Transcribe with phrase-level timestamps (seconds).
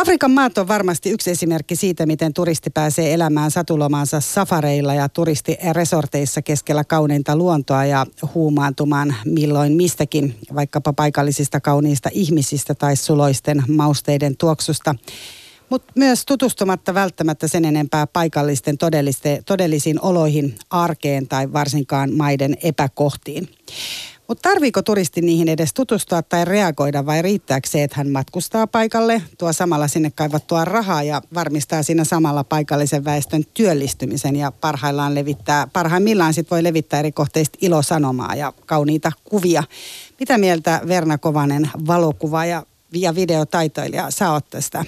[0.00, 6.42] Afrikan maat on varmasti yksi esimerkki siitä, miten turisti pääsee elämään satulomaansa safareilla ja turistiresorteissa
[6.42, 14.94] keskellä kauneinta luontoa ja huumaantumaan milloin mistäkin, vaikkapa paikallisista kauniista ihmisistä tai suloisten mausteiden tuoksusta.
[15.70, 18.78] Mutta myös tutustumatta välttämättä sen enempää paikallisten
[19.46, 23.48] todellisiin oloihin, arkeen tai varsinkaan maiden epäkohtiin.
[24.30, 29.22] Mutta tarviiko turisti niihin edes tutustua tai reagoida vai riittääkö se, että hän matkustaa paikalle,
[29.38, 35.66] tuo samalla sinne kaivattua rahaa ja varmistaa siinä samalla paikallisen väestön työllistymisen ja parhaillaan levittää,
[35.72, 39.62] parhaimmillaan sit voi levittää eri kohteista ilosanomaa ja kauniita kuvia.
[40.20, 42.62] Mitä mieltä Verna Kovanen valokuva ja,
[42.94, 44.84] ja videotaitoilija sä oot tästä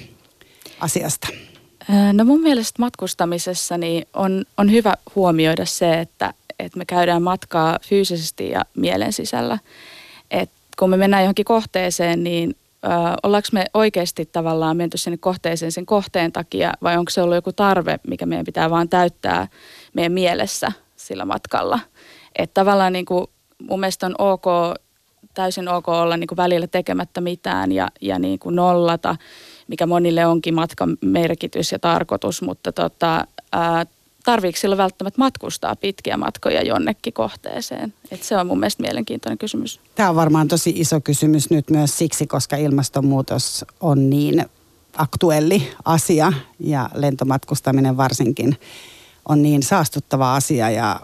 [0.80, 1.28] asiasta?
[2.12, 6.34] No mun mielestä matkustamisessa niin on, on hyvä huomioida se, että
[6.65, 9.59] että me käydään matkaa fyysisesti ja mielen sisällä.
[10.30, 12.89] Et kun me mennään johonkin kohteeseen, niin ö,
[13.23, 17.53] ollaanko me oikeasti tavallaan menty sinne kohteeseen sen kohteen takia vai onko se ollut joku
[17.53, 19.48] tarve, mikä meidän pitää vaan täyttää
[19.95, 21.81] meidän mielessä sillä matkalla.
[22.39, 23.27] Että tavallaan niin kuin
[23.69, 24.45] mun mielestä on ok,
[25.34, 29.17] täysin ok olla niin kuin välillä tekemättä mitään ja, ja niin kuin nollata,
[29.69, 33.86] mikä monille onkin matkan merkitys ja tarkoitus, mutta tota, ää,
[34.25, 37.95] tarviiko silloin välttämättä matkustaa pitkiä matkoja jonnekin kohteeseen?
[38.11, 39.81] Et se on mun mielestä mielenkiintoinen kysymys.
[39.95, 44.47] Tämä on varmaan tosi iso kysymys nyt myös siksi, koska ilmastonmuutos on niin
[44.97, 48.56] aktuelli asia ja lentomatkustaminen varsinkin
[49.29, 51.01] on niin saastuttava asia ja,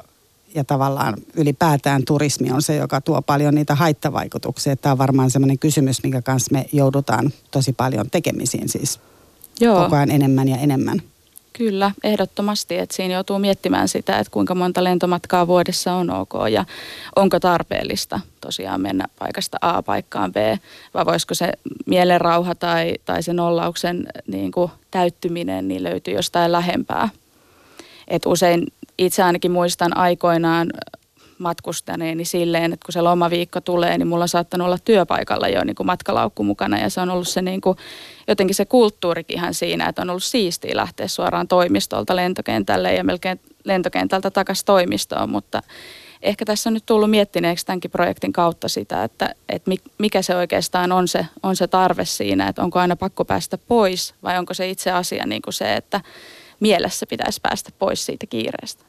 [0.54, 4.76] ja tavallaan ylipäätään turismi on se, joka tuo paljon niitä haittavaikutuksia.
[4.76, 9.00] Tämä on varmaan sellainen kysymys, minkä kanssa me joudutaan tosi paljon tekemisiin siis
[9.60, 9.82] Joo.
[9.82, 11.02] koko ajan enemmän ja enemmän.
[11.58, 12.78] Kyllä, ehdottomasti.
[12.78, 16.64] Että siinä joutuu miettimään sitä, että kuinka monta lentomatkaa vuodessa on ok ja
[17.16, 20.36] onko tarpeellista tosiaan mennä paikasta A paikkaan B,
[20.94, 21.52] vai voisiko se
[21.86, 27.08] mielenrauha tai, tai sen nollauksen niin kuin täyttyminen niin löytyy jostain lähempää.
[28.08, 28.66] Et usein
[28.98, 30.70] itse ainakin muistan aikoinaan
[31.38, 35.74] matkustaneeni silleen, että kun se lomaviikko tulee, niin mulla on saattanut olla työpaikalla jo niin
[35.76, 37.78] kuin matkalaukku mukana ja se on ollut se niin kuin,
[38.28, 43.40] jotenkin se kulttuurikin ihan siinä, että on ollut siistiä lähteä suoraan toimistolta lentokentälle ja melkein
[43.64, 45.62] lentokentältä takaisin toimistoon, mutta
[46.22, 50.92] ehkä tässä on nyt tullut miettineeksi tämänkin projektin kautta sitä, että, että mikä se oikeastaan
[50.92, 54.70] on se, on se tarve siinä, että onko aina pakko päästä pois vai onko se
[54.70, 56.00] itse asia niin kuin se, että
[56.60, 58.87] mielessä pitäisi päästä pois siitä kiireestä.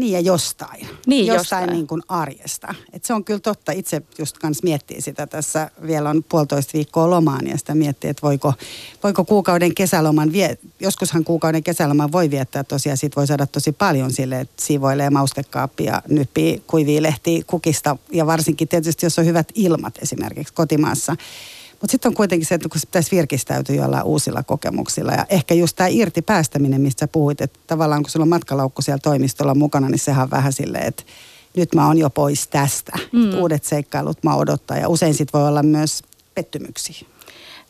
[0.00, 0.88] Niin ja jostain.
[1.06, 1.70] Niin, jostain, jostain.
[1.70, 2.74] niin kuin arjesta.
[2.92, 3.72] Et se on kyllä totta.
[3.72, 5.70] Itse just kans miettii sitä tässä.
[5.86, 8.52] Vielä on puolitoista viikkoa lomaan ja sitä miettii, että voiko,
[9.02, 12.96] voiko kuukauden kesäloman, vie, joskushan kuukauden kesäloman voi viettää tosiaan.
[12.96, 17.96] Siitä voi saada tosi paljon sille, että siivoilee maustekaappia, nyppii kuivia lehtiä kukista.
[18.12, 21.16] Ja varsinkin tietysti, jos on hyvät ilmat esimerkiksi kotimaassa
[21.80, 25.12] mutta sitten on kuitenkin se, että kun se pitäisi virkistäytyä jollain uusilla kokemuksilla.
[25.12, 28.82] Ja ehkä just tämä irti päästäminen, mistä sä puhuit, että tavallaan kun sulla on matkalaukku
[28.82, 31.02] siellä toimistolla mukana, niin sehän on vähän silleen, että
[31.56, 32.92] nyt mä oon jo pois tästä.
[33.12, 33.34] Mm.
[33.34, 36.02] Uudet seikkailut mä odottaa ja usein sit voi olla myös
[36.34, 37.06] pettymyksiä.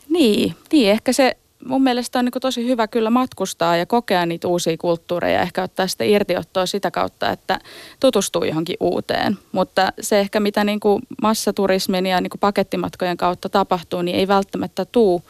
[0.09, 4.47] Niin, niin ehkä se mun mielestä on niin tosi hyvä kyllä matkustaa ja kokea niitä
[4.47, 5.41] uusia kulttuureja.
[5.41, 7.59] Ehkä ottaa sitä irtiottoa sitä kautta, että
[7.99, 9.37] tutustuu johonkin uuteen.
[9.51, 14.27] Mutta se ehkä mitä niin kuin massaturismin ja niin kuin pakettimatkojen kautta tapahtuu, niin ei
[14.27, 15.23] välttämättä tuu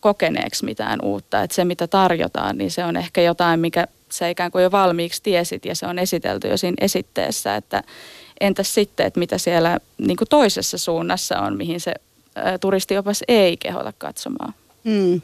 [0.00, 1.42] kokeneeksi mitään uutta.
[1.42, 5.22] Että se mitä tarjotaan, niin se on ehkä jotain, mikä sä ikään kuin jo valmiiksi
[5.22, 7.56] tiesit ja se on esitelty jo siinä esitteessä.
[7.56, 7.82] Että
[8.40, 11.94] entäs sitten, että mitä siellä niin toisessa suunnassa on, mihin se
[12.60, 14.54] turistiopas ei kehota katsomaan.
[14.86, 15.22] Mm.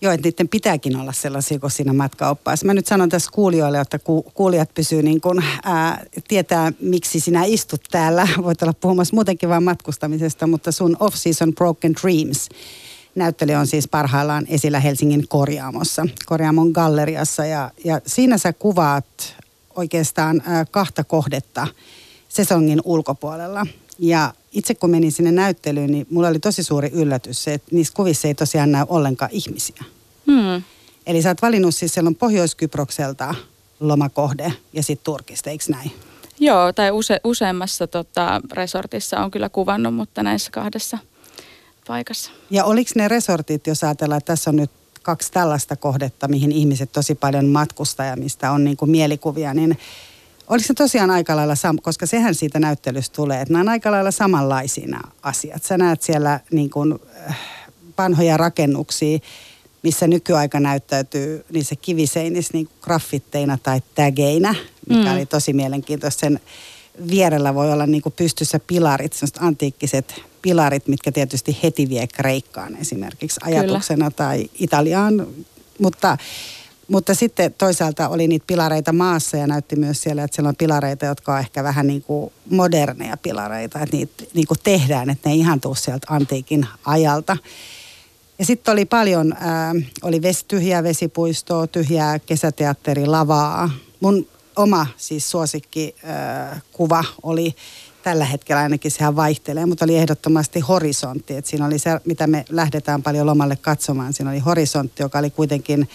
[0.00, 2.66] Joo, että niiden pitääkin olla sellaisia kuin siinä matkaoppaassa.
[2.66, 7.44] Mä nyt sanon tässä kuulijoille, että ku, kuulijat pysyy niin kuin, ää, tietää, miksi sinä
[7.44, 8.28] istut täällä.
[8.44, 12.48] Voit olla puhumassa muutenkin vain matkustamisesta, mutta sun Off-Season Broken Dreams
[13.14, 17.44] näyttely on siis parhaillaan esillä Helsingin Korjaamossa, Korjaamon galleriassa.
[17.44, 19.36] Ja, ja siinä sä kuvaat
[19.76, 21.66] oikeastaan ää, kahta kohdetta
[22.28, 23.66] sesongin ulkopuolella.
[23.98, 27.94] Ja itse kun menin sinne näyttelyyn, niin mulla oli tosi suuri yllätys se, että niissä
[27.94, 29.84] kuvissa ei tosiaan näy ollenkaan ihmisiä.
[30.26, 30.62] Hmm.
[31.06, 33.34] Eli sä oot valinnut siis siellä on Pohjois-Kyprokselta
[33.80, 35.92] lomakohde ja sitten Turkista, eikö näin?
[36.40, 40.98] Joo, tai use, useammassa tota, resortissa on kyllä kuvannut, mutta näissä kahdessa
[41.86, 42.30] paikassa.
[42.50, 44.70] Ja oliko ne resortit, jos ajatellaan, että tässä on nyt
[45.02, 49.78] kaksi tällaista kohdetta, mihin ihmiset tosi paljon matkustaa ja mistä on niin kuin mielikuvia, niin
[50.48, 53.90] Oliko se tosiaan aika lailla, sam- koska sehän siitä näyttelystä tulee, että nämä on aika
[53.90, 55.64] lailla samanlaisia nämä asiat.
[55.64, 56.98] Sä näet siellä niin kuin,
[57.28, 57.38] äh,
[57.98, 59.18] vanhoja rakennuksia,
[59.82, 64.54] missä nykyaika näyttäytyy niissä kiviseinissä niin graffitteina tai tägeinä,
[64.88, 65.12] mikä mm.
[65.12, 66.20] oli tosi mielenkiintoista.
[66.20, 66.40] Sen
[67.10, 72.76] vierellä voi olla niin kuin pystyssä pilarit, sellaiset antiikkiset pilarit, mitkä tietysti heti vie Kreikkaan
[72.76, 74.10] esimerkiksi ajatuksena Kyllä.
[74.10, 75.26] tai Italiaan,
[75.78, 76.18] mutta
[76.88, 81.06] mutta sitten toisaalta oli niitä pilareita maassa ja näytti myös siellä, että siellä on pilareita,
[81.06, 85.32] jotka on ehkä vähän niin kuin moderneja pilareita, että niitä niin kuin tehdään, että ne
[85.32, 87.36] ei ihan tuu sieltä antiikin ajalta.
[88.38, 93.70] Ja sitten oli paljon, ää, oli ves, tyhjää vesipuistoa, tyhjää kesäteatterilavaa.
[94.00, 94.26] Mun
[94.56, 95.96] oma siis suosikki
[96.72, 97.54] kuva oli
[98.02, 101.36] tällä hetkellä ainakin sehän vaihtelee, mutta oli ehdottomasti horisontti.
[101.36, 104.12] Et siinä oli se, mitä me lähdetään paljon lomalle katsomaan.
[104.12, 105.88] Siinä oli horisontti, joka oli kuitenkin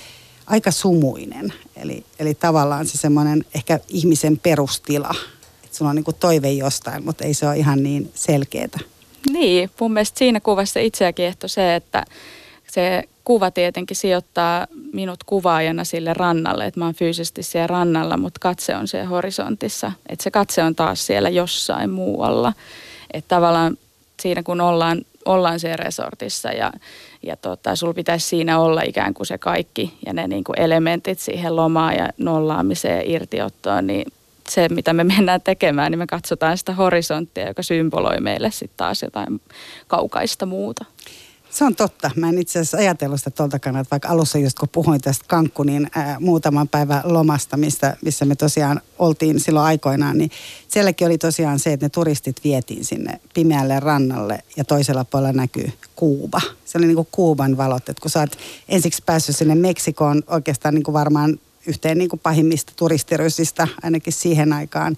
[0.48, 1.54] aika sumuinen.
[1.75, 5.16] Eli, eli tavallaan se semmoinen ehkä ihmisen perustila.
[5.63, 8.80] Että sulla on niin toive jostain, mutta ei se ole ihan niin selkeätä.
[9.31, 12.06] Niin, mun mielestä siinä kuvassa itseäkin ehto se, että
[12.72, 18.40] se kuva tietenkin sijoittaa minut kuvaajana sille rannalle, että mä oon fyysisesti siellä rannalla, mutta
[18.40, 19.92] katse on siellä horisontissa.
[20.10, 22.54] Että se katse on taas siellä jossain muualla.
[23.13, 23.78] Että tavallaan
[24.22, 26.74] siinä kun ollaan, ollaan siellä resortissa ja,
[27.24, 31.20] ja tota, sulla pitäisi siinä olla ikään kuin se kaikki ja ne niin kuin elementit
[31.20, 34.06] siihen lomaan ja nollaamiseen ja irtiottoon, niin
[34.50, 39.02] se, mitä me mennään tekemään, niin me katsotaan sitä horisonttia, joka symboloi meille sitten taas
[39.02, 39.42] jotain
[39.88, 40.86] kaukaista muuta.
[41.54, 42.12] Se on totta.
[42.16, 45.90] Mä en itse asiassa ajatellut sitä tuolta kannalta, vaikka alussa just kun puhuin tästä Kankkunin
[45.96, 50.32] ää, muutaman päivän lomasta, missä, missä me tosiaan oltiin silloin aikoinaan, niin
[50.68, 55.72] sielläkin oli tosiaan se, että ne turistit vietiin sinne pimeälle rannalle ja toisella puolella näkyy
[55.96, 56.42] Kuuba.
[56.66, 58.38] Se oli niin kuin Kuuban valot, että kun sä oot
[58.70, 64.54] ensiksi päässyt sinne Meksikoon oikeastaan niin kuin varmaan yhteen niin kuin pahimmista turistirysistä ainakin siihen
[64.54, 64.98] aikaan,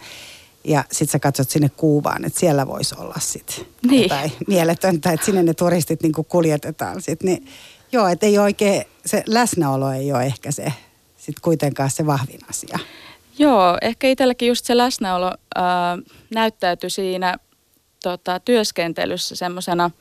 [0.66, 4.04] ja sitten sä katsot sinne Kuubaan, että siellä voisi olla sitten niin.
[4.04, 7.26] jotain mieletöntä, että sinne ne turistit niinku kuljetetaan sitten.
[7.26, 7.48] Niin,
[7.92, 10.74] joo, että ei oikein, se läsnäolo ei ole ehkä se
[11.18, 12.80] sitten kuitenkaan se vahvin asia.
[13.38, 15.64] Joo, ehkä itselläkin just se läsnäolo äh,
[16.34, 17.36] näyttäytyi siinä
[18.04, 19.92] tota, työskentelyssä semmoisena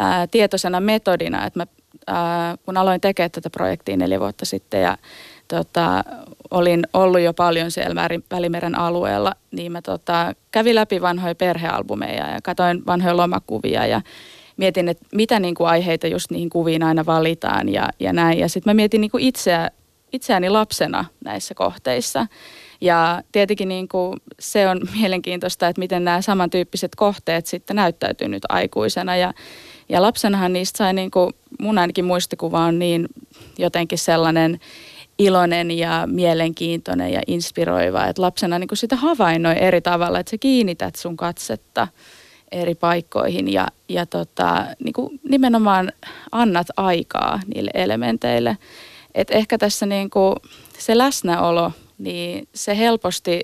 [0.00, 1.66] äh, tietoisena metodina, että mä,
[2.10, 4.98] äh, kun aloin tekemään tätä projektia neljä vuotta sitten ja
[5.48, 6.04] tota,
[6.50, 12.38] olin ollut jo paljon siellä Välimeren alueella, niin mä tota, kävin läpi vanhoja perhealbumeja ja
[12.42, 14.00] katsoin vanhoja lomakuvia ja
[14.56, 18.38] mietin, että mitä niin kuin aiheita just niihin kuviin aina valitaan ja, ja näin.
[18.38, 19.70] Ja sitten mä mietin niin kuin itseä,
[20.12, 22.26] itseäni lapsena näissä kohteissa.
[22.80, 28.42] Ja tietenkin niin kuin se on mielenkiintoista, että miten nämä samantyyppiset kohteet sitten näyttäytyy nyt
[28.48, 29.16] aikuisena.
[29.16, 29.34] Ja,
[29.88, 33.08] ja lapsenahan niistä sai, niin kuin, mun ainakin muistikuva on niin
[33.58, 34.60] jotenkin sellainen
[35.18, 38.06] iloinen ja mielenkiintoinen ja inspiroiva.
[38.06, 41.88] Että lapsena niin sitä havainnoi eri tavalla, että sä kiinnität sun katsetta
[42.52, 45.92] eri paikkoihin ja, ja tota, niin kuin nimenomaan
[46.32, 48.58] annat aikaa niille elementeille.
[49.14, 50.34] Et ehkä tässä niin kuin
[50.78, 53.40] se läsnäolo, niin se helposti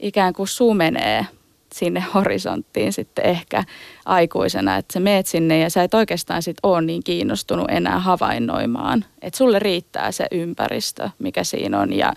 [0.00, 1.26] ikään kuin sumenee
[1.74, 3.64] sinne horisonttiin sitten ehkä
[4.04, 9.04] aikuisena, että sä meet sinne ja sä et oikeastaan sit ole niin kiinnostunut enää havainnoimaan.
[9.22, 12.12] Että sulle riittää se ympäristö, mikä siinä on ja,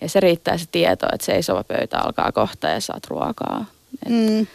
[0.00, 3.64] ja se riittää se tieto, että seisova pöytä alkaa kohta ja saat ruokaa.
[4.08, 4.46] Mm.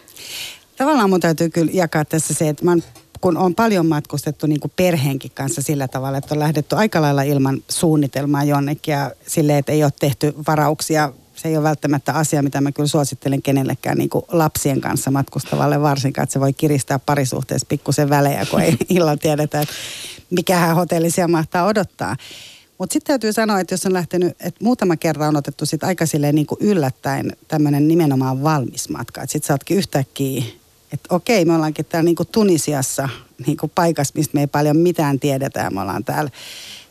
[0.76, 2.82] Tavallaan mun täytyy kyllä jakaa tässä se, että mä oon
[3.20, 7.22] kun on paljon matkustettu niin kuin perheenkin kanssa sillä tavalla, että on lähdetty aika lailla
[7.22, 12.42] ilman suunnitelmaa jonnekin ja sille, että ei ole tehty varauksia se ei ole välttämättä asia,
[12.42, 16.98] mitä mä kyllä suosittelen kenellekään niin kuin lapsien kanssa matkustavalle varsinkaan, että se voi kiristää
[16.98, 19.74] parisuhteessa pikkusen välejä, kun ei illalla tiedetä, että
[20.30, 22.16] mikähän hotelli siellä mahtaa odottaa.
[22.78, 26.06] Mutta sitten täytyy sanoa, että jos on lähtenyt, että muutama kerran on otettu sit aika
[26.06, 29.22] silleen niin kuin yllättäen tämmöinen nimenomaan valmis matka.
[29.22, 30.42] Että sitten sä ootkin yhtäkkiä,
[30.92, 33.08] että okei, me ollaankin täällä niin kuin Tunisiassa
[33.46, 35.70] niin kuin paikassa, mistä me ei paljon mitään tiedetä.
[35.70, 36.30] Me ollaan täällä,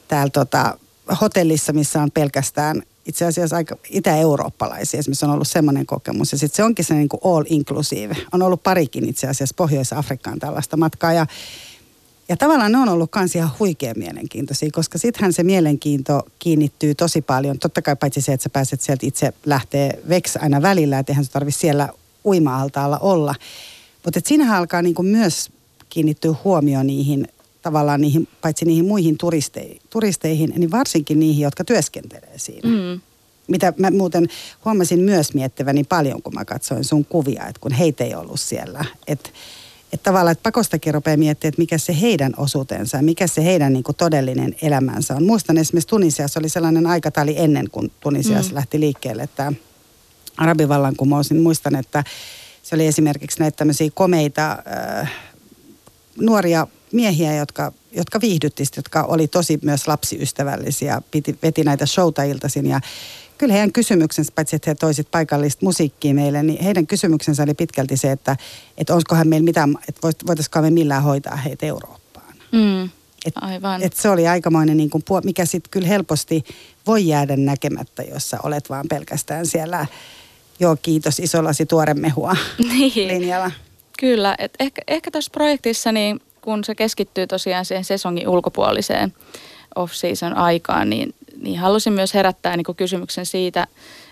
[0.08, 0.78] täällä tota,
[1.22, 5.00] hotellissa, missä on pelkästään itse asiassa aika itä-eurooppalaisia.
[5.00, 6.32] Esimerkiksi on ollut semmoinen kokemus.
[6.32, 8.18] Ja sitten se onkin se niin kuin all inclusive.
[8.32, 11.14] On ollut parikin itse asiassa Pohjois-Afrikkaan tällaista matkaa.
[11.14, 11.26] Ja,
[12.30, 17.22] ja tavallaan ne on ollut kans ihan huikea mielenkiintoisia, koska sittenhän se mielenkiinto kiinnittyy tosi
[17.22, 17.60] paljon.
[17.60, 21.26] Totta kai paitsi se, että sä pääset sieltä itse lähtee veks aina välillä, että eihän
[21.26, 21.90] se tarvitse siellä
[22.26, 23.36] uima-altaalla olla.
[24.06, 25.52] Mutta siinähän alkaa niin kuin myös
[25.90, 27.28] kiinnittyä huomio niihin
[27.68, 32.70] tavallaan niihin, paitsi niihin muihin turisteihin, turisteihin, niin varsinkin niihin, jotka työskentelee siinä.
[32.70, 33.02] Mm.
[33.48, 34.28] Mitä mä muuten
[34.66, 38.86] huomasin myös miettiväni paljon, kun mä katsoin sun kuvia, että kun heitä ei ollut siellä.
[39.08, 39.30] Että
[39.94, 43.84] että tavallaan, että pakostakin rupeaa miettimään, että mikä se heidän osuutensa, mikä se heidän niin
[43.84, 45.24] kuin todellinen elämänsä on.
[45.24, 48.56] Muistan esimerkiksi Tunisiassa oli sellainen aikatauli ennen kuin Tunisiassa mm.
[48.56, 49.54] lähti liikkeelle, että
[50.38, 52.04] arabivallankumous, niin muistan, että
[52.64, 54.52] se oli esimerkiksi näitä tämmöisiä komeita
[55.02, 55.12] äh,
[56.22, 62.66] nuoria miehiä, jotka, jotka viihdytti, jotka oli tosi myös lapsiystävällisiä, piti, veti näitä showta iltaisin
[62.66, 62.80] ja
[63.38, 67.98] kyllä heidän kysymyksensä, paitsi että he toisit paikallista musiikkia meille, niin heidän kysymyksensä oli pitkälti
[67.98, 68.38] se, että,
[68.78, 72.36] että olisikohan meillä mitään, että voitaisiinko me millään hoitaa heitä Eurooppaan.
[72.52, 72.84] Mm,
[73.26, 73.84] et, aivan.
[73.84, 76.44] Et se oli aikamoinen, niin kuin, mikä sitten kyllä helposti
[76.88, 79.86] voi jäädä näkemättä, jos sä olet vaan pelkästään siellä,
[80.60, 82.36] joo kiitos, iso lasi tuoremehua
[82.70, 83.08] niin.
[83.08, 83.52] linjalla.
[84.00, 89.14] Kyllä, et ehkä, ehkä tuossa projektissa, niin kun se keskittyy tosiaan siihen sesongin ulkopuoliseen
[89.76, 93.68] off-season aikaan, niin, niin halusin myös herättää niin kuin kysymyksen siitä,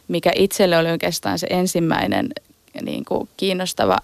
[0.07, 2.29] mikä itselle oli oikeastaan se ensimmäinen
[2.81, 3.97] niin kuin kiinnostava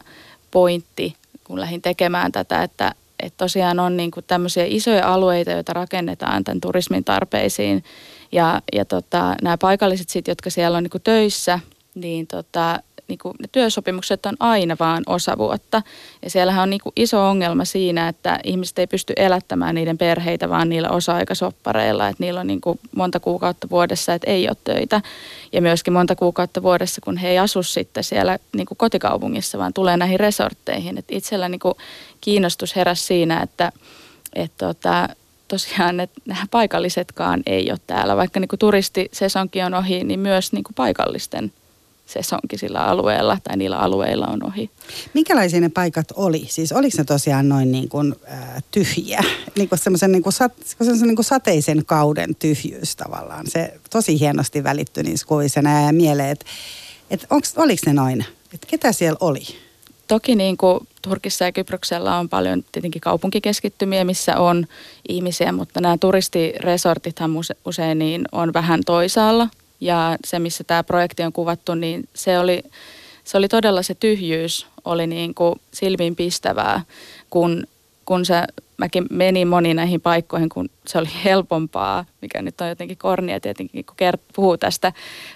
[0.52, 5.74] pointti, kun lähdin tekemään tätä, että, että tosiaan on niin kuin tämmöisiä isoja alueita, joita
[5.74, 7.84] rakennetaan tämän turismin tarpeisiin.
[8.32, 11.60] Ja, ja tota, nämä paikalliset sit, jotka siellä on niin kuin töissä,
[11.96, 12.80] niin tota,
[13.12, 15.82] niin kuin, ne työsopimukset on aina vaan osa vuotta.
[16.24, 20.50] Ja siellähän on niin kuin iso ongelma siinä, että ihmiset ei pysty elättämään niiden perheitä
[20.50, 22.08] vaan niillä osa-aikasoppareilla.
[22.08, 25.02] Että niillä on niin kuin monta kuukautta vuodessa, että ei ole töitä.
[25.54, 29.74] Ja myöskin monta kuukautta vuodessa, kun he ei asu sitten siellä niin kuin kotikaupungissa, vaan
[29.74, 30.98] tulee näihin resortteihin.
[30.98, 31.76] Että itsellä niin kuin
[32.22, 33.72] kiinnostus heräsi siinä, että,
[34.36, 35.10] että tota,
[35.52, 38.18] tosiaan, että nämä paikallisetkaan ei ole täällä.
[38.18, 41.52] Vaikka niin kuin turistisesonkin on ohi, niin myös niin kuin paikallisten
[42.14, 44.70] sesonkin sillä alueella tai niillä alueilla on ohi.
[45.14, 46.46] Minkälaisia ne paikat oli?
[46.50, 49.24] Siis oliko ne tosiaan noin niin kuin, äh, tyhjiä?
[49.58, 50.54] Niin kuin semmoisen niin kuin sat,
[51.02, 53.48] niin kuin sateisen kauden tyhjyys tavallaan.
[53.48, 56.46] Se tosi hienosti välittyi niissä kuvissa ja mieleen, että
[57.10, 58.26] et oliko ne noin?
[58.54, 59.42] Että ketä siellä oli?
[60.08, 64.68] Toki niin kuin Turkissa ja Kyproksella on paljon tietenkin kaupunkikeskittymiä, missä on
[65.10, 67.32] ihmisiä, mutta nämä turistiresortithan
[67.66, 69.48] usein niin on vähän toisaalla
[69.82, 72.64] ja se, missä tämä projekti on kuvattu, niin se oli,
[73.24, 76.82] se oli todella se tyhjyys, oli niin kuin silmiinpistävää,
[77.30, 77.68] kun,
[78.06, 78.44] kun se,
[78.78, 83.86] mäkin menin moniin näihin paikkoihin, kun se oli helpompaa, mikä nyt on jotenkin kornia tietenkin,
[83.86, 84.94] kun kert, puhuu tästä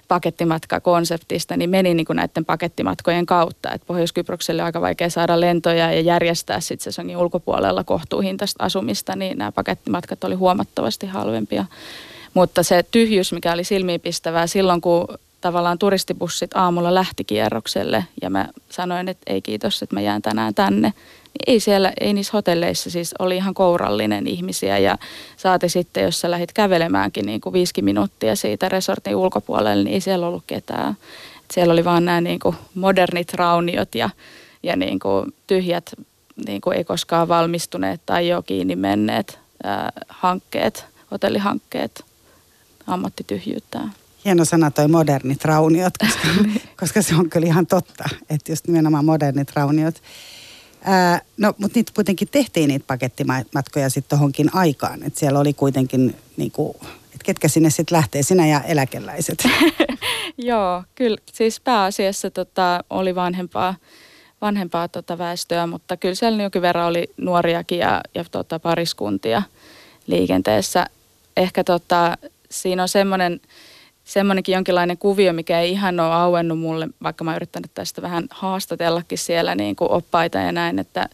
[0.07, 3.71] pakettimatkakonseptista, niin menin niin kuin näiden pakettimatkojen kautta.
[3.71, 9.37] että Pohjois-Kyprokselle on aika vaikea saada lentoja ja järjestää sitten sesongin ulkopuolella kohtuuhintaista asumista, niin
[9.37, 11.65] nämä pakettimatkat oli huomattavasti halvempia.
[12.35, 15.07] Mutta se tyhjyys, mikä oli silmiinpistävää silloin, kun
[15.41, 20.53] tavallaan turistibussit aamulla lähti kierrokselle ja mä sanoin, että ei kiitos, että mä jään tänään
[20.53, 20.87] tänne.
[20.89, 24.97] Niin ei siellä, ei niissä hotelleissa siis oli ihan kourallinen ihmisiä ja
[25.37, 30.01] saati sitten, jos sä lähdit kävelemäänkin niin kuin viisi minuuttia siitä resortin ulkopuolelle, niin ei
[30.01, 30.91] siellä ollut ketään.
[31.39, 34.09] Et siellä oli vaan nämä niin kuin modernit rauniot ja,
[34.63, 35.93] ja niin kuin tyhjät,
[36.47, 42.05] niin kuin ei koskaan valmistuneet tai jo kiinni menneet ää, hankkeet, hotellihankkeet
[42.87, 43.79] ammattityhjyyttä.
[44.25, 46.27] Hieno sana toi modernit rauniot, koska,
[46.79, 50.01] koska se on kyllä ihan totta, että just nimenomaan modernit rauniot.
[50.87, 56.15] Ää, no, mutta niitä kuitenkin tehtiin niitä pakettimatkoja sitten tohonkin aikaan, että siellä oli kuitenkin
[56.37, 56.75] niinku,
[57.13, 59.43] että ketkä sinne sitten lähtee, sinä ja eläkeläiset.
[60.37, 63.75] Joo, kyllä siis pääasiassa tota, oli vanhempaa,
[64.41, 69.41] vanhempaa tota väestöä, mutta kyllä siellä jonkin verran oli nuoriakin ja, ja tota, pariskuntia
[70.07, 70.85] liikenteessä.
[71.37, 72.17] Ehkä tota,
[72.51, 73.41] siinä on semmoinen,
[74.03, 78.27] semmoinenkin jonkinlainen kuvio, mikä ei ihan ole auennut mulle, vaikka mä oon yrittänyt tästä vähän
[78.29, 81.09] haastatellakin siellä niin kuin oppaita ja näin, että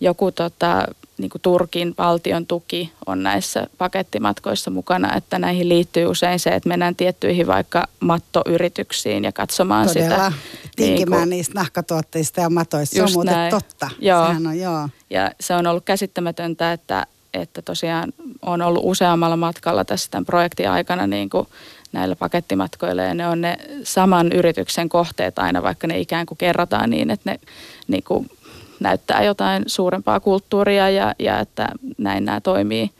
[0.00, 0.86] joku tota,
[1.18, 6.68] niin kuin Turkin valtion tuki on näissä pakettimatkoissa mukana, että näihin liittyy usein se, että
[6.68, 10.08] mennään tiettyihin vaikka mattoyrityksiin ja katsomaan Todella.
[10.08, 10.32] sitä.
[10.76, 13.50] Tinkimään niin kuin, niistä nahkatuotteista ja matoista, se on muuten näin.
[13.50, 13.90] totta.
[13.98, 14.24] Joo.
[14.24, 14.88] on, joo.
[15.10, 17.06] Ja se on ollut käsittämätöntä, että
[17.36, 18.12] että tosiaan
[18.42, 21.48] on ollut useammalla matkalla tässä tämän projektin aikana niin kuin
[21.92, 26.90] näillä pakettimatkoilla ja ne on ne saman yrityksen kohteet aina, vaikka ne ikään kuin kerrotaan
[26.90, 27.40] niin, että ne
[27.88, 28.30] niin kuin
[28.80, 32.90] näyttää jotain suurempaa kulttuuria ja, ja että näin nämä toimii.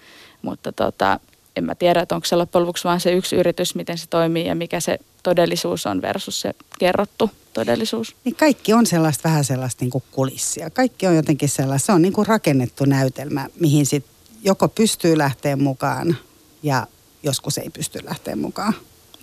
[0.42, 1.20] Mutta tota,
[1.56, 4.46] en mä tiedä, että onko se loppujen lopuksi vain se yksi yritys, miten se toimii
[4.46, 8.16] ja mikä se todellisuus on versus se kerrottu todellisuus.
[8.24, 10.70] Niin kaikki on sellaista vähän sellaista niin kulissia.
[10.70, 15.56] Kaikki on jotenkin sellaista, se on niin kuin rakennettu näytelmä, mihin sitten joko pystyy lähteä
[15.56, 16.16] mukaan
[16.62, 16.86] ja
[17.22, 18.74] joskus ei pysty lähteä mukaan.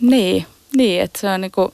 [0.02, 1.74] Niin, niin että se on niinku,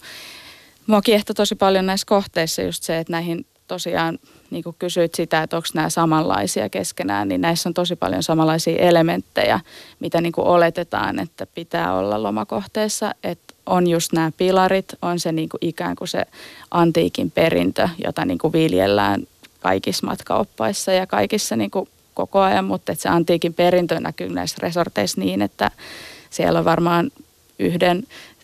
[0.88, 4.19] mua kiehtoi tosi paljon näissä kohteissa just se, että näihin tosiaan,
[4.51, 8.77] niin kuin kysyit sitä, että onko nämä samanlaisia keskenään, niin näissä on tosi paljon samanlaisia
[8.77, 9.60] elementtejä,
[10.00, 13.15] mitä niin kuin oletetaan, että pitää olla lomakohteessa.
[13.24, 16.25] Että on just nämä pilarit, on se niin kuin ikään kuin se
[16.72, 19.27] antiikin perintö, jota niin kuin viljellään
[19.60, 24.57] kaikissa matkaoppaissa ja kaikissa niin kuin koko ajan, mutta että se antiikin perintö näkyy näissä
[24.61, 25.71] resorteissa niin, että
[26.29, 27.11] siellä on varmaan
[27.59, 28.03] yhden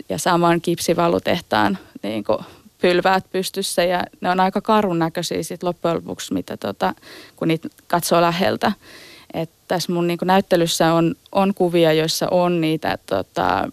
[0.10, 2.40] ja saman kipsivalutehtaan niin kuin
[2.82, 6.94] pylväät pystyssä ja ne on aika karun näköisiä sit loppujen lopuksi, mitä tota,
[7.36, 8.72] kun niitä katsoo läheltä.
[9.34, 13.70] Et tässä mun niin näyttelyssä on, on kuvia, joissa on niitä tota,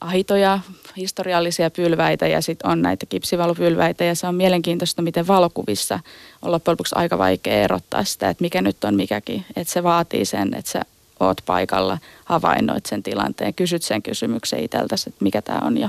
[0.00, 0.58] aitoja,
[0.96, 6.00] historiallisia pylväitä ja sitten on näitä kipsivalupylväitä ja se on mielenkiintoista, miten valokuvissa
[6.42, 9.44] on loppujen lopuksi aika vaikea erottaa sitä, että mikä nyt on mikäkin.
[9.56, 10.82] Että se vaatii sen, että sä
[11.20, 15.88] oot paikalla, havainnoit sen tilanteen, kysyt sen kysymyksen itseltäsi, että mikä tämä on ja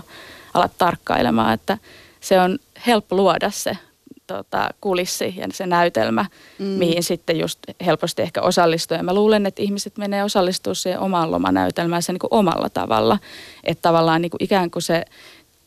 [0.54, 1.78] alat tarkkailemaan, että
[2.22, 3.78] se on helppo luoda se
[4.30, 6.26] tota, kulissi ja se näytelmä,
[6.60, 6.66] mm.
[6.66, 8.98] mihin sitten just helposti ehkä osallistuu.
[8.98, 13.20] Ja mä luulen, että ihmiset menee osallistua siihen omaan lomanäytelmäänsä niin kuin omalla tavalla.
[13.64, 15.06] Että tavallaan niin kuin ikään, kuin se,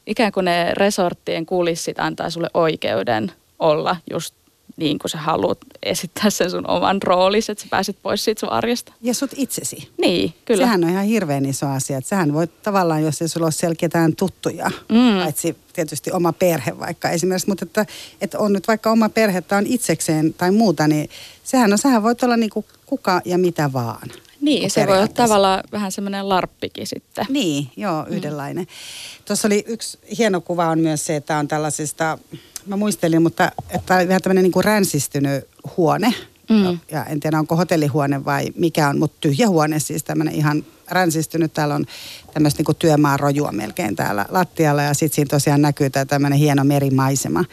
[0.06, 4.34] ikään kuin ne resorttien kulissit antaa sulle oikeuden olla just
[4.76, 8.48] niin kuin sä haluat esittää sen sun oman roolis, että sä pääset pois siitä sun
[8.48, 8.92] arjesta.
[9.00, 9.88] Ja sut itsesi.
[10.00, 10.64] Niin, kyllä.
[10.64, 11.98] Sehän on ihan hirveän iso asia.
[11.98, 15.22] Että sähän voit tavallaan, jos ei sulla ole selkeätään tuttuja, mm.
[15.22, 17.86] paitsi tietysti oma perhe vaikka esimerkiksi, mutta että,
[18.20, 21.10] että on nyt vaikka oma perhe tai on itsekseen tai muuta, niin
[21.44, 24.08] sehän on, sähän voit olla niin kuin kuka ja mitä vaan.
[24.40, 27.26] Niin, se voi olla tavallaan vähän semmoinen larppikin sitten.
[27.28, 28.16] Niin, joo, mm.
[28.16, 28.64] yhdenlainen.
[28.64, 29.24] Mm.
[29.24, 32.18] Tuossa oli yksi hieno kuva on myös se, että on tällaisista
[32.66, 36.14] mä muistelin, mutta että oli vähän tämmöinen niin ränsistynyt huone.
[36.50, 36.78] Mm.
[36.90, 41.52] Ja en tiedä, onko hotellihuone vai mikä on, mutta tyhjä huone siis tämmöinen ihan ränsistynyt.
[41.52, 41.86] Täällä on
[42.34, 46.64] tämmöistä niin kuin työmaarojua melkein täällä lattialla ja sitten siinä tosiaan näkyy tämä tämmöinen hieno
[46.64, 47.44] merimaisema.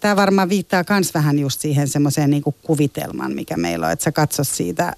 [0.00, 4.12] Tämä varmaan viittaa myös vähän just siihen semmoiseen niin kuvitelman, mikä meillä on, että sä
[4.12, 4.96] katso siitä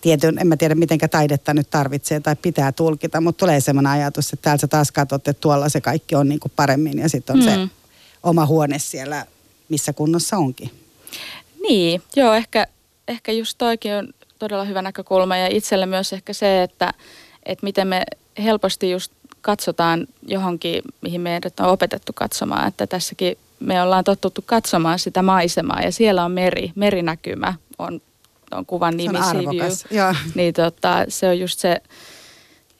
[0.00, 4.32] tietyn, en mä tiedä mitenkä taidetta nyt tarvitsee tai pitää tulkita, mutta tulee semmoinen ajatus,
[4.32, 7.36] että täällä sä taas katsot, että tuolla se kaikki on niin kuin paremmin ja sitten
[7.36, 7.44] on mm.
[7.44, 7.79] se
[8.22, 9.26] oma huone siellä,
[9.68, 10.70] missä kunnossa onkin.
[11.68, 12.66] Niin, joo, ehkä,
[13.08, 14.08] ehkä just toikin on
[14.38, 16.94] todella hyvä näkökulma ja itselle myös ehkä se, että,
[17.42, 18.02] että miten me
[18.42, 24.98] helposti just katsotaan johonkin, mihin meidät on opetettu katsomaan, että tässäkin me ollaan totuttu katsomaan
[24.98, 28.00] sitä maisemaa ja siellä on meri, merinäkymä on,
[28.50, 30.14] on kuvan nimi se on arvokas, Joo.
[30.34, 31.82] Niin tota, se on just se,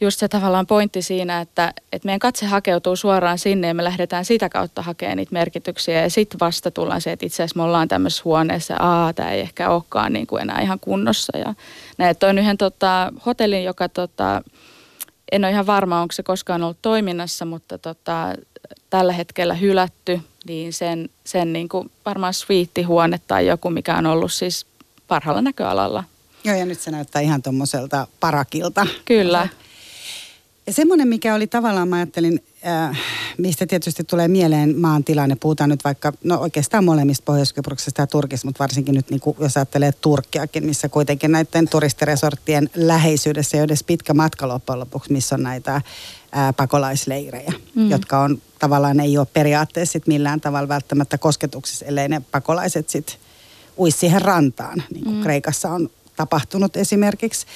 [0.00, 4.25] just se tavallaan pointti siinä, että, että meidän katse hakeutuu suoraan sinne ja me lähdetään
[4.25, 7.88] sitä kautta hakemaan niitä merkityksiä ja sitten vasta tullaan se, että itse asiassa me ollaan
[7.88, 11.38] tämmöisessä huoneessa, aa, tämä ei ehkä olekaan niin kuin enää ihan kunnossa.
[11.38, 11.54] Ja
[11.99, 14.42] näin, toin yhden tota, hotellin, joka tota,
[15.33, 18.35] en ole ihan varma, onko se koskaan ollut toiminnassa, mutta tota,
[18.90, 24.33] tällä hetkellä hylätty, niin sen, sen niin kuin varmaan sviittihuone tai joku, mikä on ollut
[24.33, 24.66] siis
[25.09, 26.05] parhaalla näköalalla.
[26.44, 28.87] Joo, ja nyt se näyttää ihan tuommoiselta parakilta.
[29.05, 29.48] Kyllä.
[30.66, 32.99] Ja semmoinen, mikä oli tavallaan, mä ajattelin, äh,
[33.38, 35.37] mistä tietysti tulee mieleen maan tilanne.
[35.40, 37.55] Puhutaan nyt vaikka, no oikeastaan molemmista pohjois
[37.99, 43.57] ja Turkista, mutta varsinkin nyt niin kuin, jos ajattelee Turkkiakin, missä kuitenkin näiden turistiresorttien läheisyydessä
[43.57, 45.83] ei ole edes pitkä matka loppujen lopuksi, missä on näitä äh,
[46.57, 47.90] pakolaisleirejä, mm.
[47.90, 53.16] jotka on tavallaan ei ole periaatteessa sit millään tavalla välttämättä kosketuksissa, ellei ne pakolaiset sitten
[53.79, 55.23] uisi siihen rantaan, niin kuin mm.
[55.23, 57.46] Kreikassa on tapahtunut esimerkiksi.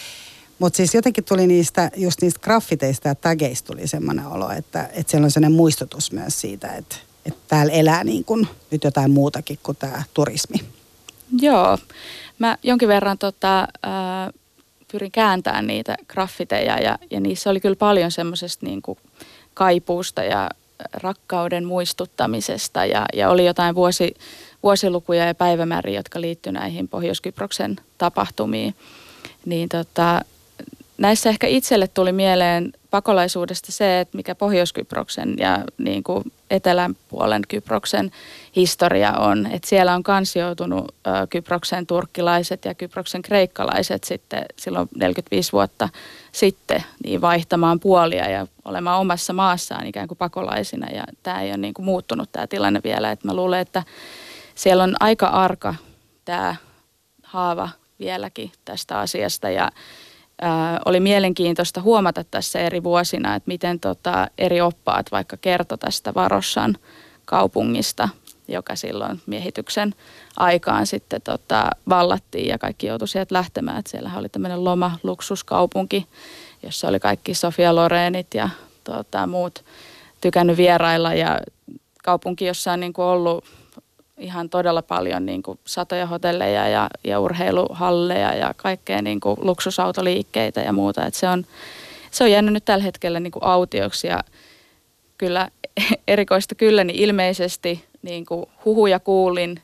[0.59, 5.11] Mutta siis jotenkin tuli niistä, just niistä graffiteista ja tageista tuli semmoinen olo, että, että
[5.11, 9.59] siellä on sellainen muistutus myös siitä, että, että täällä elää niin kuin nyt jotain muutakin
[9.63, 10.57] kuin tämä turismi.
[11.41, 11.79] Joo,
[12.39, 14.33] mä jonkin verran tota, äh,
[14.93, 18.99] pyrin kääntämään niitä graffiteja ja, ja niissä oli kyllä paljon semmoisesta niin kuin
[19.55, 20.51] kaipuusta ja
[20.93, 24.15] rakkauden muistuttamisesta ja, ja oli jotain vuosi,
[24.63, 28.75] vuosilukuja ja päivämääriä, jotka liittyivät näihin Pohjois-Kyproksen tapahtumiin.
[29.47, 30.21] Niin tota,
[30.99, 37.43] näissä ehkä itselle tuli mieleen pakolaisuudesta se, että mikä Pohjois-Kyproksen ja niin kuin etelän puolen
[37.49, 38.11] Kyproksen
[38.57, 39.47] historia on.
[39.47, 40.95] Että siellä on kansioutunut
[41.31, 45.89] Kyproksen turkkilaiset ja Kyproksen kreikkalaiset sitten silloin 45 vuotta
[46.33, 50.87] sitten niin vaihtamaan puolia ja olemaan omassa maassaan ikään kuin pakolaisina.
[50.91, 53.11] Ja tämä ei ole niin kuin muuttunut tämä tilanne vielä.
[53.11, 53.83] Että mä luulen, että
[54.55, 55.75] siellä on aika arka
[56.25, 56.57] tämä
[57.23, 59.71] haava vieläkin tästä asiasta ja
[60.85, 66.77] oli mielenkiintoista huomata tässä eri vuosina, että miten tota eri oppaat vaikka kertoi tästä Varossan
[67.25, 68.09] kaupungista,
[68.49, 69.95] joka silloin miehityksen
[70.37, 73.79] aikaan sitten tota, vallattiin ja kaikki joutui sieltä lähtemään.
[73.79, 76.07] Että siellähän oli tämmöinen loma-luksuskaupunki,
[76.63, 78.49] jossa oli kaikki Sofia Loreenit ja
[78.85, 79.65] tota, muut
[80.21, 81.41] tykännyt vierailla ja
[82.05, 83.45] kaupunki, jossa on niin kuin ollut
[84.19, 90.61] ihan todella paljon niin kuin satoja hotelleja ja, ja urheiluhalleja ja kaikkea niin kuin luksusautoliikkeitä
[90.61, 91.07] ja muuta.
[91.07, 91.47] Et se, on,
[92.11, 94.21] se on jäänyt nyt tällä hetkellä niin kuin autioksi ja
[95.19, 95.49] kyllä
[96.09, 99.63] erikoista kyllä, niin ilmeisesti niin kuin huhuja kuulin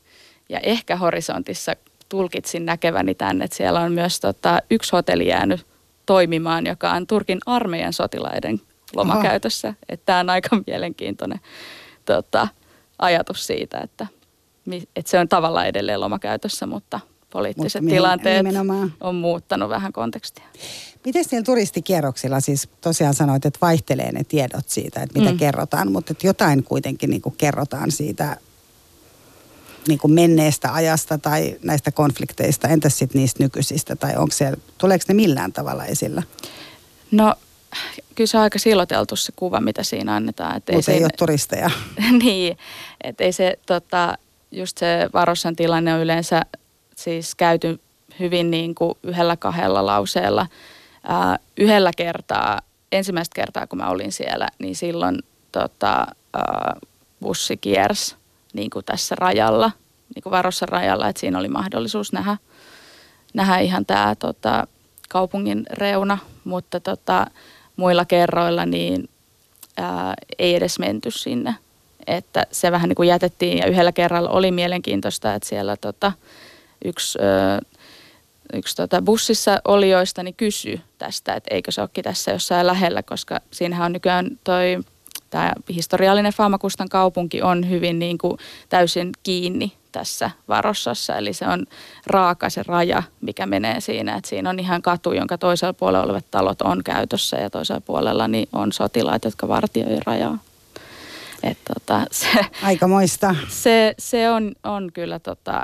[0.48, 1.72] ja ehkä horisontissa
[2.08, 5.66] tulkitsin näkeväni tänne, että siellä on myös tota, yksi hotelli jäänyt
[6.06, 8.60] toimimaan, joka on Turkin armeijan sotilaiden
[8.96, 9.74] lomakäytössä.
[9.88, 11.40] Että tämä on aika mielenkiintoinen
[12.04, 12.48] tota,
[12.98, 14.06] ajatus siitä, että–
[14.76, 18.92] että se on tavallaan edelleen lomakäytössä, mutta poliittiset tilanteet nimenomaan.
[19.00, 20.44] on muuttanut vähän kontekstia.
[21.04, 25.38] Miten siellä turistikierroksilla, siis tosiaan sanoit, että vaihtelee ne tiedot siitä, että mitä mm.
[25.38, 28.36] kerrotaan, mutta että jotain kuitenkin niin kuin kerrotaan siitä
[29.88, 35.04] niin kuin menneestä ajasta tai näistä konflikteista, entäs sitten niistä nykyisistä, tai onko siellä, tuleeko
[35.08, 36.22] ne millään tavalla esillä?
[37.10, 37.34] No
[38.14, 40.54] kyllä se on aika siloteltu se kuva, mitä siinä annetaan.
[40.54, 41.70] Mutta ei, se, ei ole turisteja.
[42.24, 42.58] niin,
[43.04, 44.18] että ei se, tota,
[44.52, 46.42] just se Varossan tilanne on yleensä
[46.96, 47.80] siis käyty
[48.20, 50.46] hyvin niin kuin yhdellä kahdella lauseella.
[51.04, 52.58] Ää, yhdellä kertaa,
[52.92, 55.18] ensimmäistä kertaa kun mä olin siellä, niin silloin
[55.52, 56.76] tota, ää,
[57.20, 58.16] bussi kiersi
[58.52, 59.70] niin kuin tässä rajalla,
[60.14, 62.36] niin kuin Varossa rajalla, että siinä oli mahdollisuus nähdä,
[63.34, 64.66] nähdä ihan tämä tota,
[65.08, 67.26] kaupungin reuna, mutta tota,
[67.76, 69.08] muilla kerroilla niin
[69.76, 71.54] ää, ei edes menty sinne.
[72.06, 76.12] Että se vähän niin kuin jätettiin ja yhdellä kerralla oli mielenkiintoista, että siellä tota,
[76.84, 77.64] yksi, ö,
[78.52, 83.40] yksi tota bussissa olijoista niin kysyi tästä, että eikö se olekin tässä jossain lähellä, koska
[83.50, 84.78] siinähän on nykyään toi
[85.30, 91.16] tämä historiallinen Famakustan kaupunki on hyvin niin kuin täysin kiinni tässä Varossassa.
[91.16, 91.66] Eli se on
[92.06, 96.30] raaka se raja, mikä menee siinä, että siinä on ihan katu, jonka toisella puolella olevat
[96.30, 100.38] talot on käytössä ja toisella puolella niin on sotilaat, jotka vartioivat rajaa.
[101.42, 102.28] Et tota, se,
[102.62, 103.34] Aikamoista.
[103.48, 105.62] Se, se on, on kyllä tota,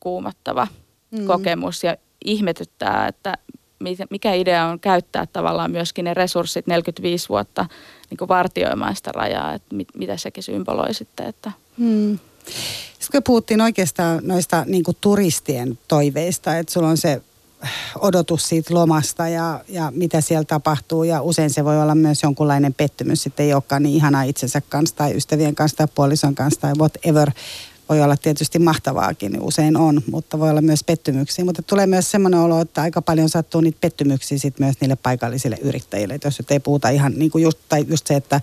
[0.00, 0.66] kuumottava
[1.10, 1.26] mm.
[1.26, 3.38] kokemus ja ihmetyttää, että
[4.10, 7.66] mikä idea on käyttää tavallaan myöskin ne resurssit 45 vuotta
[8.10, 11.26] niin kuin vartioimaan sitä rajaa, että mit, mitä sekin symboloi sitten.
[11.26, 11.52] Että.
[11.76, 12.18] Mm.
[12.98, 17.22] Sitten kun puhuttiin oikeastaan noista niin kuin turistien toiveista, että sulla on se
[18.00, 21.04] odotus siitä lomasta ja, ja mitä siellä tapahtuu.
[21.04, 24.96] Ja usein se voi olla myös jonkunlainen pettymys, sitten ei olekaan niin ihanaa itsensä kanssa
[24.96, 27.30] tai ystävien kanssa tai puolison kanssa tai whatever.
[27.88, 31.44] Voi olla tietysti mahtavaakin, niin usein on, mutta voi olla myös pettymyksiä.
[31.44, 35.58] Mutta tulee myös semmoinen olo, että aika paljon sattuu niitä pettymyksiä sit myös niille paikallisille
[35.62, 36.14] yrittäjille.
[36.14, 38.40] Että jos nyt ei puhuta ihan niin kuin just, tai just se, että,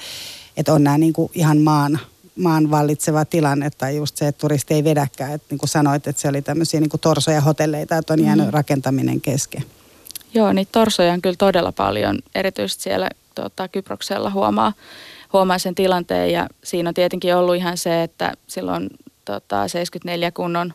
[0.57, 1.99] että on nämä niin kuin ihan maan
[2.35, 5.33] maan vallitseva tilanne tai just se, että turisti ei vedäkään.
[5.33, 8.45] Että niin kuin sanoit, että se oli tämmöisiä niin kuin torsoja hotelleita, että on jäänyt
[8.45, 8.53] mm.
[8.53, 9.63] rakentaminen kesken.
[10.33, 12.19] Joo, niitä torsoja on kyllä todella paljon.
[12.35, 14.73] Erityisesti siellä tota, Kyproksella huomaa,
[15.33, 18.89] huomaa sen tilanteen ja siinä on tietenkin ollut ihan se, että silloin
[19.25, 20.73] tota, 74 kun on,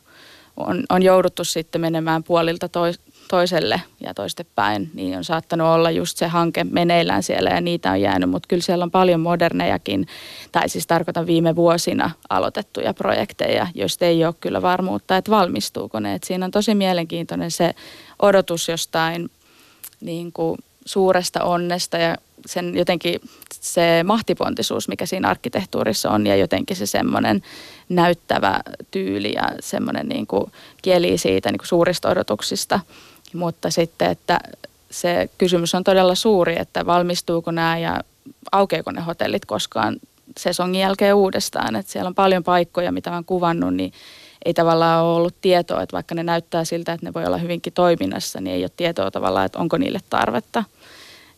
[0.56, 6.16] on, on jouduttu sitten menemään puolilta tois, toiselle ja toistepäin, niin on saattanut olla just
[6.16, 10.06] se hanke meneillään siellä ja niitä on jäänyt, mutta kyllä siellä on paljon modernejakin,
[10.52, 16.14] tai siis tarkoitan viime vuosina aloitettuja projekteja, joista ei ole kyllä varmuutta, että valmistuuko ne.
[16.14, 17.74] Et siinä on tosi mielenkiintoinen se
[18.22, 19.30] odotus jostain
[20.00, 22.16] niin kuin suuresta onnesta ja
[22.46, 23.20] sen jotenkin
[23.60, 27.42] se mahtipontisuus, mikä siinä arkkitehtuurissa on ja jotenkin se semmoinen
[27.88, 32.80] näyttävä tyyli ja semmoinen niin kuin kieli siitä niin kuin suurista odotuksista–
[33.34, 34.38] mutta sitten, että
[34.90, 38.00] se kysymys on todella suuri, että valmistuuko nämä ja
[38.52, 39.96] aukeako ne hotellit koskaan
[40.38, 41.76] sesongin jälkeen uudestaan.
[41.76, 43.92] Että siellä on paljon paikkoja, mitä olen kuvannut, niin
[44.44, 47.72] ei tavallaan ole ollut tietoa, että vaikka ne näyttää siltä, että ne voi olla hyvinkin
[47.72, 50.64] toiminnassa, niin ei ole tietoa tavallaan, että onko niille tarvetta.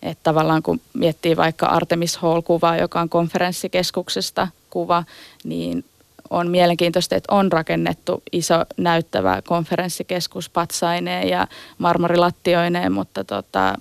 [0.02, 5.04] Että tavallaan kun miettii vaikka Artemis Hall-kuvaa, joka on konferenssikeskuksesta kuva,
[5.44, 5.84] niin
[6.32, 11.46] on mielenkiintoista, että on rakennettu iso näyttävä konferenssikeskus patsaineen ja
[11.78, 13.74] marmorilattioineen, mutta tota,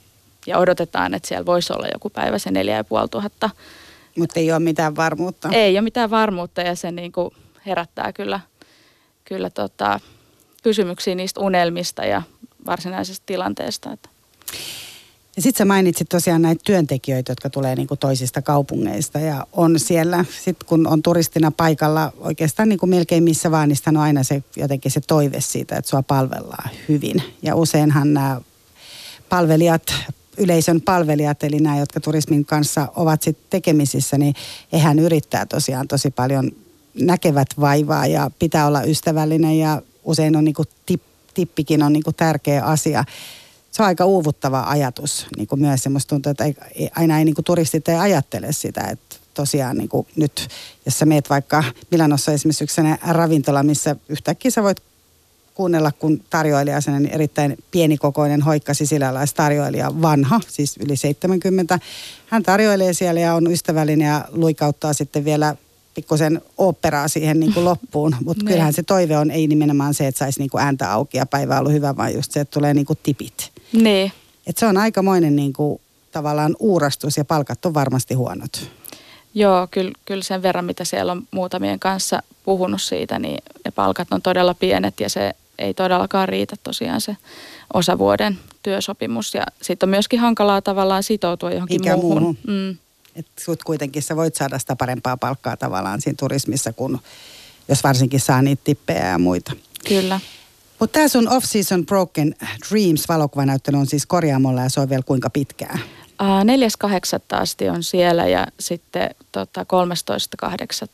[0.48, 3.50] ja odotetaan, että siellä voisi olla joku päivä se neljä ja puoli tuhatta.
[4.18, 5.50] Mutta ei ole mitään varmuutta.
[5.52, 7.32] Ei ole mitään varmuutta ja se niin kuin
[7.66, 8.40] herättää kyllä,
[9.26, 10.00] kyllä tota,
[10.64, 12.22] kysymyksiä niistä unelmista ja
[12.66, 13.92] varsinaisesta tilanteesta.
[13.92, 14.10] Että.
[15.36, 20.26] Ja sitten sä mainitsit tosiaan näitä työntekijöitä, jotka tulee niinku toisista kaupungeista ja on siellä,
[20.44, 24.92] sit kun on turistina paikalla oikeastaan niinku melkein missä vaan, niin on aina se jotenkin
[24.92, 27.24] se toive siitä, että sua palvellaan hyvin.
[27.42, 28.42] Ja useinhan nämä
[29.30, 29.94] palvelijat,
[30.38, 34.36] yleisön palvelijat, eli nämä, jotka turismin kanssa ovat sitten tekemisissä, niin
[34.74, 36.52] hehän yrittää tosiaan tosi paljon,
[36.94, 41.02] näkevät vaivaa ja pitää olla ystävällinen ja usein on niinku tip,
[41.34, 43.04] tippikin on niinku tärkeä asia
[43.72, 45.84] se on aika uuvuttava ajatus niin kuin myös.
[45.84, 46.56] Semmoista tuntuu, että ei,
[46.96, 50.48] aina ei niin kuin turistit ei ajattele sitä, että tosiaan niin kuin nyt,
[50.86, 54.82] jos sä meet vaikka Milanossa esimerkiksi yksi ravintola, missä yhtäkkiä sä voit
[55.54, 58.74] kuunnella, kun tarjoilija on niin erittäin pienikokoinen hoikka
[59.36, 61.80] tarjoilija, vanha, siis yli 70.
[62.28, 65.56] Hän tarjoilee siellä ja on ystävällinen ja luikauttaa sitten vielä
[65.96, 68.16] pikkusen operaa siihen niin kuin loppuun.
[68.26, 68.52] Mutta niin.
[68.52, 71.60] kyllähän se toive on ei nimenomaan se, että saisi niin kuin ääntä auki ja päivä
[71.60, 73.52] ollut hyvä, vaan just se, että tulee niin kuin tipit.
[73.74, 74.12] Niin.
[74.48, 75.82] Et se on aikamoinen niin kuin,
[76.12, 78.70] tavallaan uurastus ja palkat on varmasti huonot.
[79.34, 84.08] Joo, kyllä, kyllä sen verran, mitä siellä on muutamien kanssa puhunut siitä, niin ne palkat
[84.12, 87.18] on todella pienet ja se ei todellakaan riitä tosiaan se
[87.74, 89.34] osavuoden työsopimus.
[89.34, 92.22] Ja sitten on myöskin hankalaa tavallaan sitoutua johonkin Mikä muuhun.
[92.22, 92.38] muuhun.
[92.48, 92.78] Mm.
[93.16, 97.00] Et sut kuitenkin sä voit saada sitä parempaa palkkaa tavallaan siinä turismissa, kun
[97.68, 99.54] jos varsinkin saa niitä tippejä ja muita.
[99.88, 100.20] Kyllä.
[100.82, 102.36] Mutta tämä sun Off-Season Broken
[102.70, 105.80] Dreams valokuvanäyttely on siis korjaamolla ja se on vielä kuinka pitkään?
[106.22, 106.88] Uh,
[107.38, 107.42] 4.8.
[107.42, 109.66] asti on siellä ja sitten tota,
[110.44, 110.48] 13.8.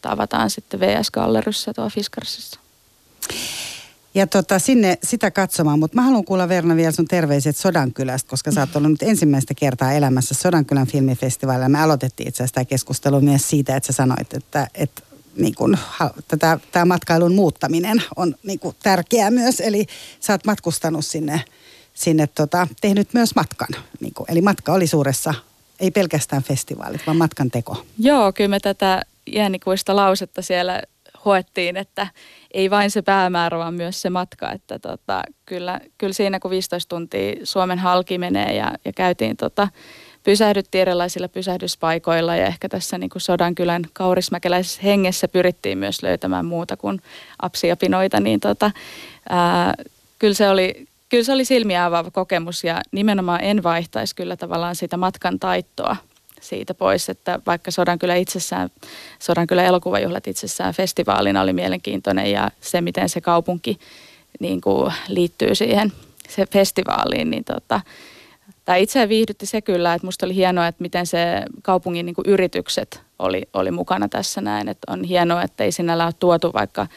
[0.04, 2.60] avataan sitten VS Galleryssä tuolla Fiskarsissa.
[4.13, 8.52] Ja tota, sinne sitä katsomaan, mutta mä haluan kuulla Verna vielä sun terveiset Sodankylästä, koska
[8.52, 11.69] sä oot ollut nyt ensimmäistä kertaa elämässä Sodankylän filmifestivaalilla.
[11.69, 15.02] Me aloitettiin itse asiassa tämä keskustelu myös siitä, että sä sanoit, että, että
[15.38, 15.78] niin kun,
[16.28, 19.60] tätä, tämä matkailun muuttaminen on niin kun, tärkeää myös.
[19.60, 19.86] Eli
[20.19, 21.41] sä oot matkustanut sinne,
[21.93, 23.84] sinne tota, tehnyt myös matkan.
[24.00, 25.34] Niin kun, eli matka oli suuressa,
[25.80, 27.86] ei pelkästään festivaalit, vaan matkan teko.
[28.00, 30.82] Joo, kyllä me tätä iänikuista lausetta siellä
[31.26, 32.08] hoettiin, että
[32.54, 34.52] ei vain se päämäärä, vaan myös se matka.
[34.52, 39.67] Että tota, kyllä, kyllä siinä kun 15 tuntia Suomen halki menee ja, ja käytiin tota,
[40.28, 46.78] pysähdyttiin erilaisilla pysähdyspaikoilla ja ehkä tässä niin kuin Sodankylän kaurismäkeläisessä hengessä pyrittiin myös löytämään muuta
[46.78, 47.02] kuin
[47.42, 48.72] apsiapinoita, niin tota,
[49.30, 49.74] ää,
[50.20, 54.76] kyllä se oli Kyllä se oli silmiä avaava kokemus ja nimenomaan en vaihtaisi kyllä tavallaan
[54.76, 55.96] sitä matkan taittoa
[56.42, 58.70] siitä pois, että vaikka Sodankylä itsessään,
[59.20, 63.80] Sodankylä elokuvajuhlat itsessään festivaalina oli mielenkiintoinen ja se, miten se kaupunki
[64.40, 65.94] niin kuin liittyy siihen
[66.30, 67.82] se festivaaliin, niin tota,
[68.67, 72.25] tai itse viihdytti se kyllä, että musta oli hienoa, että miten se kaupungin niin kuin
[72.27, 74.67] yritykset oli, oli mukana tässä näin.
[74.67, 76.88] Että on hienoa, että ei sinällä ole tuotu vaikka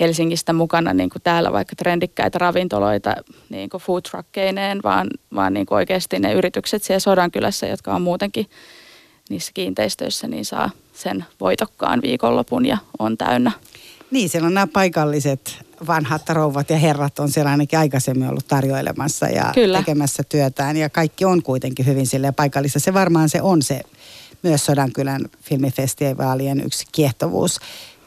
[0.00, 3.14] Helsingistä mukana niin kuin täällä vaikka trendikkäitä ravintoloita
[3.48, 8.02] niin kuin food truckeineen, vaan, vaan niin kuin oikeasti ne yritykset siellä Sodankylässä, jotka on
[8.02, 8.46] muutenkin
[9.30, 13.52] niissä kiinteistöissä, niin saa sen voitokkaan viikonlopun ja on täynnä.
[14.12, 19.26] Niin, siellä on nämä paikalliset vanhat rouvat ja herrat on siellä ainakin aikaisemmin ollut tarjoilemassa
[19.26, 19.78] ja Kyllä.
[19.78, 20.76] tekemässä työtään.
[20.76, 22.80] Ja kaikki on kuitenkin hyvin sille paikallista.
[22.80, 23.80] Se varmaan se on se
[24.42, 27.58] myös Sodankylän filmifestivaalien yksi kiehtovuus.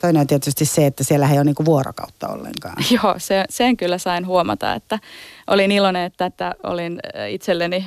[0.02, 2.78] Toinen on tietysti se, että siellä ei ole niinku vuorokautta ollenkaan.
[3.04, 5.00] Joo, se, sen kyllä sain huomata, että
[5.48, 7.86] olin iloinen, että, että olin itselleni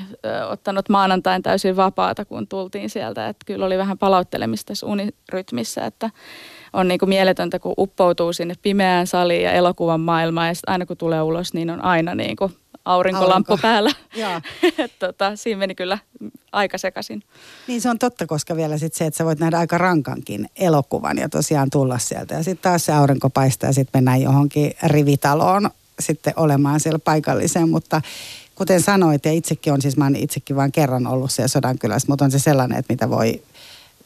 [0.48, 3.28] ottanut maanantain täysin vapaata, kun tultiin sieltä.
[3.28, 6.10] Että kyllä oli vähän palauttelemista tässä unirytmissä, että
[6.72, 10.86] on niin kuin mieletöntä, kun uppoutuu sinne pimeään saliin ja elokuvan maailmaan ja sitten aina
[10.86, 13.62] kun tulee ulos, niin on aina niin kuin aurinkolamppu Aurinko.
[13.62, 13.90] päällä.
[14.98, 15.98] tota, siinä meni kyllä
[16.52, 17.22] aika sekaisin.
[17.66, 21.18] Niin se on totta, koska vielä sit se, että sä voit nähdä aika rankankin elokuvan
[21.18, 22.34] ja tosiaan tulla sieltä.
[22.34, 27.68] Ja sitten taas se aurinko paistaa ja sitten mennään johonkin rivitaloon sitten olemaan siellä paikalliseen,
[27.68, 28.02] mutta
[28.54, 32.24] kuten sanoit, ja itsekin on siis, mä oon itsekin vain kerran ollut siellä Sodankylässä, mutta
[32.24, 33.42] on se sellainen, että mitä voi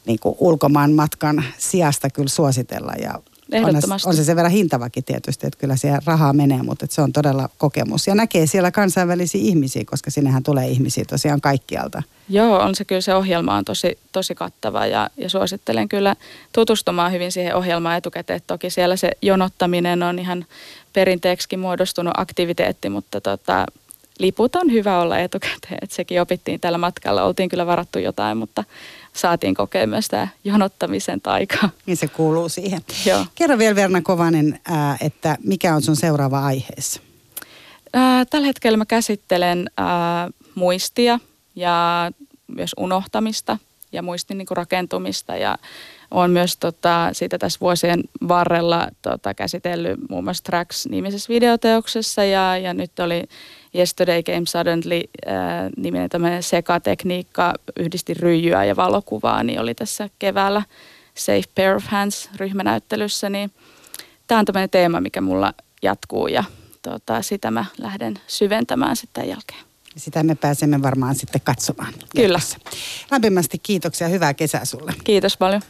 [0.05, 3.19] niin kuin ulkomaan matkan sijasta kyllä suositella ja
[3.53, 7.13] on, on se sen verran hintavakin tietysti, että kyllä siellä rahaa menee, mutta se on
[7.13, 8.07] todella kokemus.
[8.07, 12.03] Ja näkee siellä kansainvälisiä ihmisiä, koska sinnehän tulee ihmisiä tosiaan kaikkialta.
[12.29, 16.15] Joo, on se kyllä se ohjelma on tosi, tosi kattava ja, ja suosittelen kyllä
[16.53, 18.41] tutustumaan hyvin siihen ohjelmaan etukäteen.
[18.47, 20.45] Toki siellä se jonottaminen on ihan
[20.93, 23.65] perinteeksi muodostunut aktiviteetti, mutta tota,
[24.19, 27.23] liput on hyvä olla etukäteen, että sekin opittiin tällä matkalla.
[27.23, 28.63] Oltiin kyllä varattu jotain, mutta
[29.15, 31.69] saatiin kokea myös tämä jonottamisen taika.
[31.85, 32.81] Niin se kuuluu siihen.
[33.05, 33.25] Joo.
[33.35, 34.59] Kerro vielä Verna Kovanen,
[35.01, 37.01] että mikä on sun seuraava aiheessa?
[38.29, 39.69] Tällä hetkellä mä käsittelen
[40.55, 41.19] muistia
[41.55, 42.11] ja
[42.47, 43.57] myös unohtamista
[43.91, 45.57] ja muistin niin kuin rakentumista ja
[46.11, 52.73] olen myös tota, siitä tässä vuosien varrella tota, käsitellyt muun muassa Tracks-nimisessä videoteoksessa ja, ja
[52.73, 53.23] nyt oli
[53.75, 55.33] Yesterday Came Suddenly äh,
[55.77, 60.63] niminen tämmöinen sekatekniikka, yhdisti ryijyä ja valokuvaa, niin oli tässä keväällä
[61.15, 63.51] Safe Pair of Hands ryhmänäyttelyssä, niin
[64.27, 66.43] tämä on tämmöinen teema, mikä mulla jatkuu ja
[66.81, 69.59] tota, sitä mä lähden syventämään sitten jälkeen.
[69.97, 71.93] Sitä me pääsemme varmaan sitten katsomaan.
[72.15, 72.39] Kyllä.
[73.11, 74.93] Lämpimästi kiitoksia, hyvää kesää sulle.
[75.03, 75.61] Kiitos paljon.